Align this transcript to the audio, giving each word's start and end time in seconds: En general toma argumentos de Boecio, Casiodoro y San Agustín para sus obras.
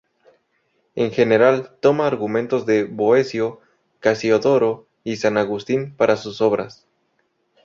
En 0.95 1.11
general 1.11 1.77
toma 1.79 2.07
argumentos 2.07 2.65
de 2.65 2.85
Boecio, 2.85 3.61
Casiodoro 3.99 4.87
y 5.03 5.17
San 5.17 5.37
Agustín 5.37 5.95
para 5.95 6.17
sus 6.17 6.41
obras. 6.41 6.87